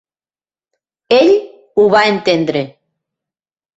[1.17, 1.29] Ell
[1.81, 2.67] ho va entendre.